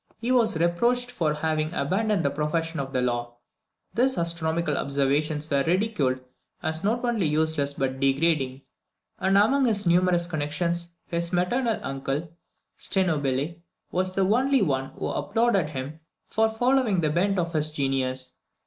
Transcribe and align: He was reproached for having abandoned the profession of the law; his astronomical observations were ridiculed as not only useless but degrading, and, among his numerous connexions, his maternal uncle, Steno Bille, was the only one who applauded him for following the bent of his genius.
He 0.17 0.31
was 0.31 0.57
reproached 0.57 1.11
for 1.11 1.31
having 1.35 1.71
abandoned 1.75 2.25
the 2.25 2.31
profession 2.31 2.79
of 2.79 2.91
the 2.91 3.03
law; 3.03 3.37
his 3.95 4.17
astronomical 4.17 4.75
observations 4.75 5.47
were 5.47 5.63
ridiculed 5.63 6.19
as 6.63 6.83
not 6.83 7.05
only 7.05 7.27
useless 7.27 7.73
but 7.75 7.99
degrading, 7.99 8.63
and, 9.19 9.37
among 9.37 9.65
his 9.65 9.85
numerous 9.85 10.25
connexions, 10.25 10.89
his 11.05 11.31
maternal 11.31 11.79
uncle, 11.83 12.31
Steno 12.77 13.19
Bille, 13.19 13.53
was 13.91 14.11
the 14.15 14.25
only 14.25 14.63
one 14.63 14.89
who 14.97 15.05
applauded 15.07 15.69
him 15.69 15.99
for 16.25 16.49
following 16.49 17.01
the 17.01 17.11
bent 17.11 17.37
of 17.37 17.53
his 17.53 17.69
genius. 17.69 18.37